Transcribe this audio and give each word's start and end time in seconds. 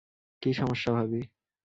কী 0.41 0.51
সমস্যা 0.53 0.91
ভাবি? 0.93 1.21